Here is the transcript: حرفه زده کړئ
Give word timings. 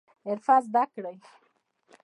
حرفه 0.25 0.55
زده 0.67 0.83
کړئ 0.93 1.17